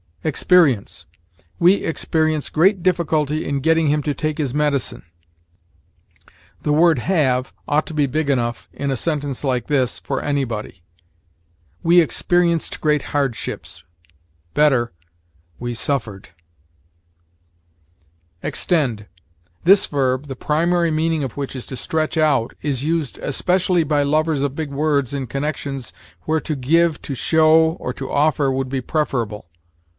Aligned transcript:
EXPERIENCE. 0.23 1.05
"We 1.59 1.73
experience 1.83 2.49
great 2.49 2.83
difficulty 2.83 3.47
in 3.47 3.59
getting 3.59 3.87
him 3.87 4.01
to 4.03 4.13
take 4.13 4.37
his 4.37 4.53
medicine." 4.53 5.03
The 6.61 6.73
word 6.73 6.99
have 6.99 7.53
ought 7.67 7.87
to 7.87 7.93
be 7.95 8.05
big 8.05 8.29
enough, 8.29 8.67
in 8.71 8.91
a 8.91 8.97
sentence 8.97 9.43
like 9.43 9.65
this, 9.65 9.97
for 9.99 10.21
anybody. 10.21 10.83
"We 11.81 12.01
experienced 12.01 12.81
great 12.81 13.01
hardships." 13.15 13.83
Better, 14.53 14.91
"We 15.59 15.73
suffered." 15.73 16.29
EXTEND. 18.43 19.07
This 19.63 19.85
verb, 19.87 20.27
the 20.27 20.35
primary 20.35 20.91
meaning 20.91 21.23
of 21.23 21.31
which 21.37 21.55
is 21.55 21.65
to 21.67 21.77
stretch 21.77 22.15
out, 22.17 22.53
is 22.61 22.83
used, 22.83 23.17
especially 23.19 23.83
by 23.83 24.03
lovers 24.03 24.41
of 24.43 24.55
big 24.55 24.69
words, 24.69 25.13
in 25.15 25.25
connections 25.25 25.93
where 26.23 26.39
to 26.41 26.55
give, 26.55 27.01
to 27.03 27.15
show, 27.15 27.71
or 27.79 27.91
to 27.93 28.09
offer 28.11 28.51
would 28.51 28.69
be 28.69 28.81
preferable. 28.81 29.47